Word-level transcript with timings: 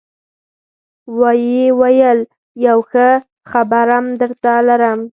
ويې 1.19 1.65
ويل 1.79 2.19
يو 2.65 2.79
ښه 2.89 3.07
خبرم 3.51 4.05
درته 4.21 4.51
لرم. 4.67 4.99